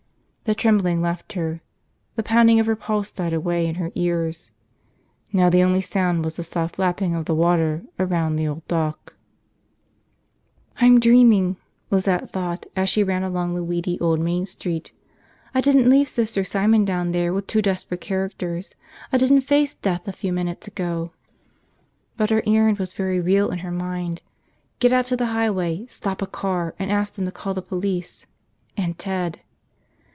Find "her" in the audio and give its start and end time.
1.33-1.61, 2.65-2.75, 3.75-3.89, 22.29-22.43, 23.59-23.71